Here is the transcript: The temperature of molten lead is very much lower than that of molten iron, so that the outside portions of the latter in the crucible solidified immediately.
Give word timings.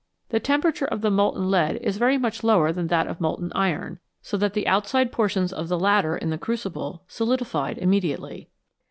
The 0.29 0.39
temperature 0.39 0.87
of 0.87 1.03
molten 1.03 1.51
lead 1.51 1.75
is 1.75 1.97
very 1.99 2.17
much 2.17 2.43
lower 2.43 2.71
than 2.71 2.87
that 2.87 3.05
of 3.05 3.21
molten 3.21 3.51
iron, 3.53 3.99
so 4.23 4.35
that 4.37 4.55
the 4.55 4.65
outside 4.67 5.11
portions 5.11 5.53
of 5.53 5.67
the 5.67 5.77
latter 5.77 6.17
in 6.17 6.31
the 6.31 6.39
crucible 6.39 7.03
solidified 7.07 7.77
immediately. 7.77 8.49